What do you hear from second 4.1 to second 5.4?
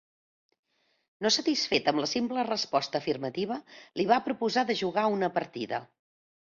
va proposar de jugar una